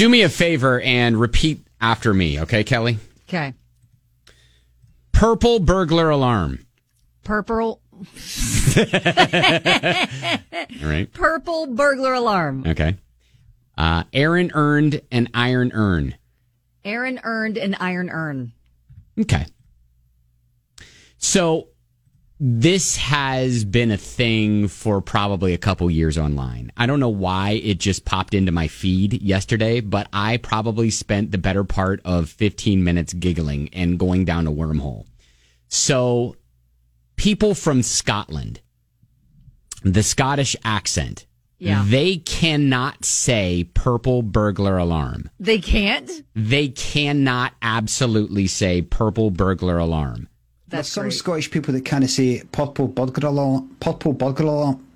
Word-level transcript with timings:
Do 0.00 0.08
me 0.08 0.22
a 0.22 0.30
favor 0.30 0.80
and 0.80 1.20
repeat 1.20 1.60
after 1.78 2.14
me, 2.14 2.40
okay, 2.40 2.64
Kelly? 2.64 2.96
Okay. 3.28 3.52
Purple 5.12 5.58
burglar 5.58 6.08
alarm. 6.08 6.64
Purple 7.22 7.82
All 7.92 8.02
right. 10.88 11.06
purple 11.12 11.66
burglar 11.66 12.14
alarm. 12.14 12.64
Okay. 12.66 12.96
Uh, 13.76 14.04
Aaron 14.14 14.52
earned 14.54 15.02
an 15.12 15.28
iron 15.34 15.70
urn. 15.74 16.14
Aaron 16.82 17.20
earned 17.22 17.58
an 17.58 17.74
iron 17.74 18.08
urn. 18.08 18.52
Okay. 19.20 19.44
So 21.18 21.68
this 22.42 22.96
has 22.96 23.66
been 23.66 23.90
a 23.90 23.98
thing 23.98 24.66
for 24.66 25.02
probably 25.02 25.52
a 25.52 25.58
couple 25.58 25.90
years 25.90 26.16
online. 26.16 26.72
I 26.74 26.86
don't 26.86 26.98
know 26.98 27.10
why 27.10 27.50
it 27.62 27.78
just 27.78 28.06
popped 28.06 28.32
into 28.32 28.50
my 28.50 28.66
feed 28.66 29.20
yesterday, 29.20 29.80
but 29.80 30.08
I 30.10 30.38
probably 30.38 30.88
spent 30.88 31.32
the 31.32 31.38
better 31.38 31.64
part 31.64 32.00
of 32.02 32.30
15 32.30 32.82
minutes 32.82 33.12
giggling 33.12 33.68
and 33.74 33.98
going 33.98 34.24
down 34.24 34.46
a 34.46 34.50
wormhole. 34.52 35.04
So 35.68 36.34
people 37.16 37.54
from 37.54 37.82
Scotland, 37.82 38.62
the 39.82 40.02
Scottish 40.02 40.56
accent, 40.64 41.26
Yeah. 41.58 41.84
they 41.86 42.16
cannot 42.16 43.04
say 43.04 43.64
purple 43.74 44.22
burglar 44.22 44.78
alarm. 44.78 45.28
They 45.38 45.58
can't? 45.58 46.10
They 46.34 46.68
cannot 46.68 47.52
absolutely 47.60 48.46
say 48.46 48.80
purple 48.80 49.30
burglar 49.30 49.76
alarm. 49.76 50.28
That's 50.70 50.88
There's 50.88 50.88
some 50.94 51.02
great. 51.04 51.12
Scottish 51.14 51.50
people 51.50 51.74
that 51.74 51.84
kind 51.84 52.04
of 52.04 52.10
say 52.10 52.42
purple 52.52 52.86
burglar 52.88 53.28
alarm, 53.28 53.76
purple 53.80 54.12
burglar 54.12 54.46
alarm, 54.52 54.86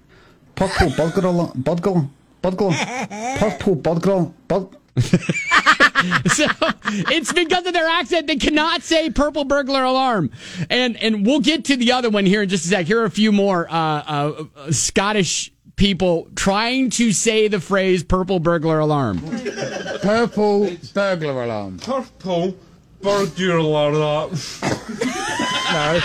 purple 0.55 0.91
burglar 0.91 1.29
alarm, 1.29 1.53
burglar, 1.57 2.09
burglar, 2.43 2.73
purple 3.39 3.75
burglar, 3.75 4.31
bur- 4.49 4.69
So 6.27 6.45
it's 7.11 7.33
because 7.33 7.67
of 7.67 7.73
their 7.73 7.89
accent 7.89 8.27
they 8.27 8.37
cannot 8.37 8.83
say 8.83 9.11
purple 9.11 9.45
burglar 9.45 9.83
alarm. 9.85 10.31
And 10.71 10.97
and 10.99 11.27
we'll 11.27 11.41
get 11.41 11.65
to 11.67 11.77
the 11.77 11.93
other 11.93 12.11
one 12.11 12.27
here 12.27 12.43
in 12.43 12.49
just 12.49 12.67
a 12.67 12.69
sec. 12.69 12.87
Here 12.87 13.01
are 13.01 13.05
a 13.05 13.11
few 13.11 13.33
more 13.33 13.67
uh, 13.71 13.75
uh, 13.75 14.45
uh, 14.57 14.71
Scottish 14.73 15.51
people 15.77 16.29
trying 16.37 16.91
to 16.91 17.11
say 17.13 17.49
the 17.49 17.59
phrase 17.59 18.05
purple 18.05 18.39
burglar 18.39 18.79
alarm. 18.79 19.19
Purple 20.03 20.71
burglar 20.93 21.43
alarm. 21.45 21.79
Purple 21.79 22.55
burglar 23.01 23.57
alarm. 23.57 24.31
No. 25.75 26.01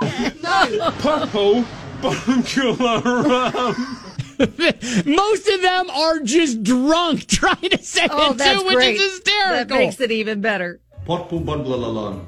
Purple 0.98 1.64
burglar 2.02 3.00
alarm. 3.06 3.76
Most 5.06 5.48
of 5.48 5.62
them 5.62 5.90
are 5.90 6.18
just 6.20 6.62
drunk 6.64 7.26
trying 7.28 7.70
to 7.70 7.78
say 7.78 8.08
Oh, 8.10 8.32
it 8.32 8.38
that's 8.38 8.60
too, 8.60 8.66
which 8.66 8.74
great. 8.74 8.96
is 8.96 9.12
hysterical. 9.12 9.76
That 9.76 9.84
makes 9.84 10.00
it 10.00 10.10
even 10.10 10.40
better. 10.40 10.80
Purple 11.06 11.38
burglar 11.40 11.76
alarm. 11.76 12.26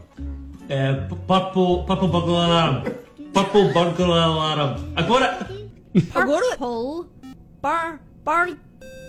Uh, 0.70 1.08
purple, 1.26 1.82
purple 1.84 2.08
burglar 2.08 2.44
alarm. 2.46 2.94
Purple 3.34 3.72
burglar 3.72 4.06
alarm. 4.22 4.94
I 4.96 5.02
got 5.08 5.22
it. 5.50 6.10
Purple 6.12 7.08
bar 7.60 8.00
bar 8.22 8.48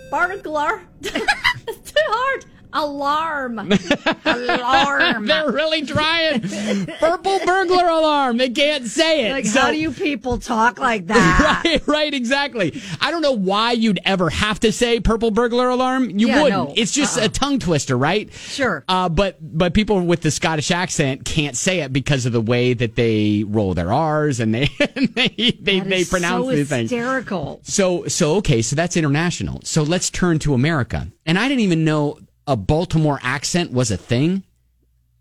burglar. 0.10 0.82
it's 1.02 1.92
too 1.92 2.02
hard. 2.08 2.46
Alarm. 2.74 3.60
Alarm. 4.26 5.26
They're 5.26 5.52
really 5.52 5.86
trying. 5.86 6.42
Purple 7.00 7.40
burglar 7.46 7.88
alarm. 7.88 8.38
They 8.38 8.50
can't 8.50 8.86
say 8.86 9.28
it. 9.28 9.32
like, 9.32 9.46
So- 9.46 9.62
how 9.62 9.72
do 9.72 9.78
you 9.78 9.92
people 9.92 10.38
talk 10.38 10.80
like 10.80 11.08
that? 11.08 11.18
Right, 11.68 11.88
right, 11.88 12.14
exactly. 12.14 12.82
I 13.02 13.12
don't 13.12 13.22
know 13.22 13.32
why 13.32 13.72
you'd 13.74 14.00
ever 14.06 14.30
have 14.30 14.60
to 14.62 14.72
say 14.72 15.00
purple 15.00 15.32
burglar 15.32 15.70
alarm. 15.70 16.10
You 16.20 16.28
Yeah, 16.28 16.44
wouldn't. 16.44 16.68
no. 16.70 16.74
It's 16.76 16.92
just 16.92 17.18
Uh-uh. 17.18 17.26
a 17.26 17.30
tongue 17.30 17.60
twister, 17.60 17.98
right? 17.98 18.32
Sure. 18.34 18.84
Uh, 18.88 19.10
but 19.10 19.38
but 19.42 19.74
people 19.74 20.02
with 20.02 20.22
the 20.22 20.32
Scottish 20.32 20.72
accent 20.72 21.26
can't 21.26 21.56
say 21.58 21.80
it 21.82 21.92
because 21.94 22.26
of 22.26 22.32
the 22.34 22.42
way 22.42 22.74
that 22.74 22.96
they 22.96 23.44
roll 23.48 23.74
their 23.74 23.92
R's 23.92 24.40
and 24.40 24.54
they 24.54 24.70
they 25.16 25.28
they, 25.60 25.80
That 25.80 25.90
they 25.90 26.06
pronounce 26.06 26.46
so 26.46 26.52
these 26.52 26.70
things. 26.70 26.90
hysterical. 26.92 27.60
So 27.64 28.08
so 28.08 28.36
okay, 28.38 28.62
so 28.62 28.76
that's 28.76 28.98
international. 28.98 29.62
So 29.64 29.84
let's 29.84 30.10
turn 30.10 30.40
to 30.40 30.54
America. 30.54 31.08
And 31.26 31.38
I 31.40 31.48
didn't 31.48 31.62
even 31.62 31.84
know 31.86 32.20
a 32.48 32.56
Baltimore 32.56 33.20
accent 33.22 33.72
was 33.72 33.92
a 33.92 33.98
thing. 33.98 34.44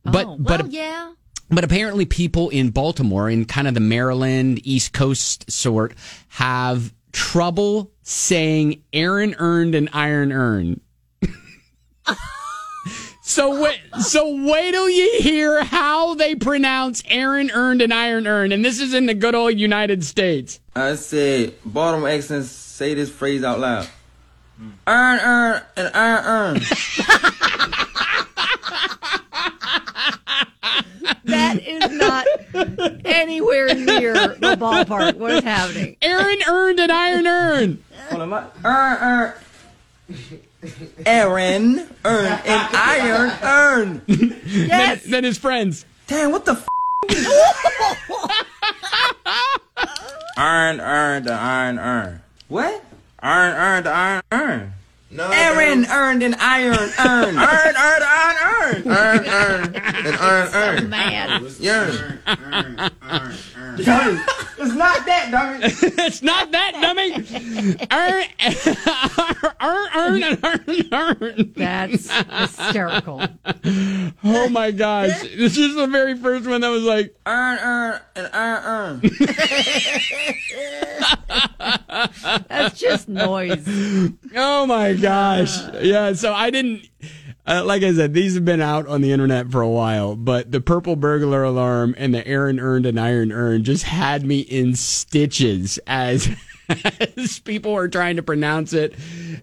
But 0.04 0.26
oh, 0.26 0.36
but 0.38 0.70
yeah. 0.70 1.12
but 1.50 1.64
apparently, 1.64 2.06
people 2.06 2.48
in 2.50 2.70
Baltimore, 2.70 3.28
in 3.28 3.44
kind 3.44 3.66
of 3.66 3.74
the 3.74 3.80
Maryland 3.80 4.60
East 4.64 4.92
Coast 4.92 5.50
sort, 5.50 5.94
have 6.28 6.94
trouble 7.12 7.90
saying 8.02 8.82
Aaron 8.92 9.34
earned 9.38 9.74
an 9.74 9.88
iron 9.92 10.30
urn. 10.30 10.80
so 13.22 13.60
wait, 13.60 13.80
so 14.00 14.46
wait 14.46 14.70
till 14.70 14.88
you 14.88 15.18
hear 15.18 15.64
how 15.64 16.14
they 16.14 16.36
pronounce 16.36 17.02
Aaron 17.08 17.50
earned 17.50 17.82
an 17.82 17.90
iron 17.90 18.28
urn, 18.28 18.52
and 18.52 18.64
this 18.64 18.78
is 18.78 18.94
in 18.94 19.06
the 19.06 19.14
good 19.14 19.34
old 19.34 19.58
United 19.58 20.04
States. 20.04 20.60
I 20.76 20.94
said, 20.94 21.54
Baltimore 21.64 22.08
accents 22.08 22.50
say 22.50 22.94
this 22.94 23.10
phrase 23.10 23.42
out 23.42 23.58
loud. 23.58 23.88
Earn, 24.86 25.18
earn, 25.20 25.62
and 25.76 25.90
earn, 25.94 26.24
earn. 26.24 26.60
That 31.24 31.58
is 31.66 31.90
not 31.92 32.26
anywhere 33.04 33.74
near 33.74 34.14
the 34.14 34.56
ballpark. 34.58 35.16
What 35.16 35.32
is 35.32 35.42
happening? 35.44 35.96
Aaron 36.00 36.38
earned 36.48 36.78
an 36.80 36.90
iron 36.90 37.26
urn. 37.26 37.84
Hold 38.10 38.22
on, 38.22 38.28
my- 38.28 38.44
earn, 38.64 38.98
earn. 39.02 39.32
Aaron, 41.04 41.88
earn, 42.04 42.26
and 42.46 42.76
iron, 42.76 43.32
earn. 43.42 44.02
Yes. 44.46 45.02
Then 45.04 45.24
his 45.24 45.36
friends. 45.38 45.84
Damn, 46.06 46.30
what 46.30 46.44
the 46.44 46.52
f? 46.52 46.66
Earn, 50.38 50.80
earn, 50.80 51.22
the 51.24 51.32
iron, 51.32 51.78
earn. 51.78 52.20
What? 52.48 52.84
Earn, 53.26 53.54
earn, 53.56 53.82
the 53.82 53.90
iron, 53.90 54.22
earn. 54.30 54.72
No, 55.10 55.28
Aaron 55.32 55.84
earned 55.86 56.22
an 56.22 56.34
iron, 56.38 56.76
earn. 57.00 57.36
earn, 57.36 57.76
earn, 57.76 58.02
earn, 58.02 58.82
earn. 58.86 58.86
Earn, 58.86 59.26
earn, 59.26 59.74
and 59.74 60.16
earn, 60.20 60.48
earn. 60.54 60.88
Man. 60.88 61.46
Yearn. 61.58 62.20
Dummy. 63.84 64.20
It's 64.58 64.74
not 64.74 65.06
that, 65.06 65.30
dummy. 65.32 65.58
it's 65.62 66.22
not 66.22 66.52
that 66.52 66.72
dummy. 66.80 67.14
earn, 67.90 68.24
earn, 69.60 69.86
earn, 69.90 70.22
earn, 70.44 70.88
earn, 70.92 71.18
earn. 71.20 71.52
That's 71.56 72.08
hysterical. 72.10 73.22
Oh 74.24 74.48
my 74.48 74.70
gosh. 74.70 75.10
This 75.36 75.56
is 75.58 75.74
the 75.74 75.86
very 75.86 76.16
first 76.16 76.46
one 76.46 76.60
that 76.62 76.68
was 76.68 76.82
like, 76.82 77.14
Earn, 77.26 77.58
earn, 77.58 78.00
and 78.16 78.30
earn, 78.32 78.64
earn. 78.64 79.00
That's 82.48 82.78
just 82.78 83.08
noise. 83.08 83.66
oh 84.34 84.66
my 84.66 84.94
gosh. 84.94 85.56
Yeah, 85.82 86.12
so 86.14 86.32
I 86.32 86.50
didn't, 86.50 86.88
uh, 87.46 87.64
like 87.64 87.82
I 87.82 87.92
said, 87.94 88.14
these 88.14 88.34
have 88.34 88.44
been 88.44 88.60
out 88.60 88.86
on 88.86 89.00
the 89.02 89.12
internet 89.12 89.50
for 89.50 89.60
a 89.60 89.68
while, 89.68 90.16
but 90.16 90.50
the 90.52 90.60
purple 90.60 90.96
burglar 90.96 91.42
alarm 91.44 91.94
and 91.98 92.14
the 92.14 92.26
Aaron 92.26 92.58
earned 92.60 92.86
an 92.86 92.98
iron 92.98 93.32
urn 93.32 93.64
just 93.64 93.84
had 93.84 94.24
me 94.24 94.40
in 94.40 94.74
stitches 94.74 95.78
as. 95.86 96.28
As 97.16 97.38
people 97.40 97.74
are 97.74 97.88
trying 97.88 98.16
to 98.16 98.22
pronounce 98.22 98.72
it, 98.72 98.94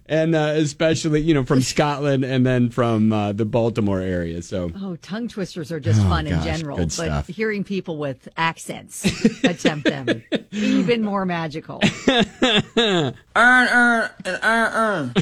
and 0.06 0.34
uh, 0.34 0.52
especially 0.56 1.20
you 1.20 1.34
know 1.34 1.44
from 1.44 1.60
Scotland 1.74 2.24
and 2.24 2.44
then 2.44 2.70
from 2.70 3.12
uh, 3.12 3.32
the 3.32 3.44
Baltimore 3.44 4.00
area. 4.00 4.42
So 4.42 4.70
Oh, 4.80 4.96
tongue 4.96 5.28
twisters 5.28 5.72
are 5.72 5.80
just 5.80 6.00
Oh, 6.02 6.08
fun 6.08 6.26
in 6.26 6.42
general, 6.42 6.76
but 6.76 6.92
stuff. 6.92 7.26
hearing 7.28 7.64
people 7.64 7.96
with 7.98 8.28
accents 8.36 9.04
attempt 9.44 9.86
them 9.86 10.22
even 10.52 11.02
more 11.02 11.24
magical. 11.24 11.80
Earn, 13.36 13.68
earn, 13.68 14.10
and 14.24 14.38
earn, 14.42 14.72
earn. 14.74 15.12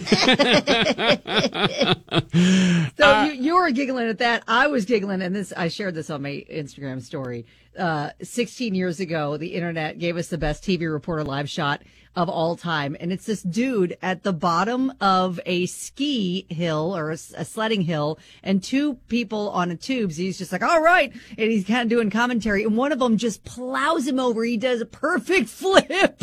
So 2.99 3.23
you, 3.25 3.32
you 3.32 3.55
were 3.56 3.70
giggling 3.70 4.09
at 4.09 4.19
that. 4.19 4.44
I 4.47 4.67
was 4.67 4.85
giggling, 4.85 5.23
and 5.23 5.35
this 5.35 5.53
I 5.56 5.69
shared 5.69 5.94
this 5.94 6.11
on 6.11 6.23
my 6.23 6.44
Instagram 6.50 7.03
story. 7.03 7.47
Uh, 7.79 8.11
16 8.23 8.75
years 8.75 9.00
ago, 9.00 9.37
the 9.37 9.55
internet 9.55 9.99
gave 9.99 10.17
us 10.17 10.29
the 10.29 10.38
best 10.38 10.62
TV 10.62 10.91
reporter 10.93 11.25
live 11.25 11.49
shot 11.49 11.82
of 12.14 12.29
all 12.29 12.56
time, 12.56 12.94
and 13.00 13.11
it's 13.11 13.25
this 13.25 13.43
dude 13.43 13.97
at 14.03 14.23
the 14.23 14.32
bottom 14.35 14.93
of 15.00 15.41
a 15.47 15.64
ski 15.64 16.47
hill 16.50 16.94
or 16.94 17.11
a 17.11 17.17
sledding 17.17 17.81
hill, 17.81 18.19
and 18.43 18.62
two 18.62 18.94
people 19.09 19.49
on 19.50 19.70
a 19.70 19.76
tubes. 19.76 20.19
He's 20.19 20.37
just 20.37 20.53
like, 20.53 20.62
"All 20.62 20.82
right," 20.82 21.11
and 21.38 21.50
he's 21.50 21.64
kind 21.64 21.81
of 21.81 21.88
doing 21.88 22.11
commentary, 22.11 22.64
and 22.64 22.76
one 22.76 22.93
of 22.93 22.99
them 22.99 23.17
just 23.17 23.44
plows 23.44 24.06
him 24.06 24.20
over. 24.20 24.44
He 24.44 24.59
does 24.59 24.82
a 24.82 24.87
perfect 24.87 25.49
flip, 25.49 26.23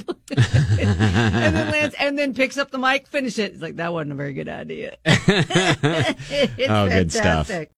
and 0.88 1.56
then 1.56 1.72
lands, 1.72 1.96
and 2.00 2.18
then 2.18 2.34
picks 2.34 2.58
up 2.58 2.72
the 2.72 2.78
mic, 2.78 3.08
finish 3.08 3.38
it. 3.40 3.54
It's 3.54 3.62
like 3.62 3.76
that 3.78 3.92
wasn't 3.92 4.14
a 4.14 4.16
very 4.16 4.34
good 4.34 4.50
idea. 4.50 4.98
it's 5.06 6.60
Oh, 6.70 6.88
good 6.88 7.12
stuff. 7.12 7.48
fantastic. 7.48 7.68